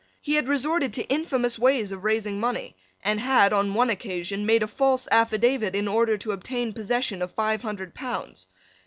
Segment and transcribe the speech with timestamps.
[0.19, 4.63] He had resorted to infamous ways of raising money, and had, on one occasion, made
[4.63, 8.47] a false affidavit in order to obtain possession of five hundred pounds.